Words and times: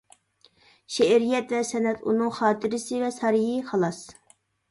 شېئىرىيەت 0.93 1.51
ۋە 1.57 1.59
سەنئەت 1.73 2.01
ئۇنىڭ 2.07 2.33
خاتىرىسى 2.39 3.01
ۋە 3.05 3.13
سارىيى، 3.19 3.61
خالاس. 3.71 4.01